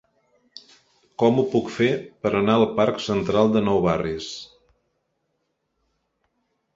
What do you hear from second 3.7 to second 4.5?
Barris?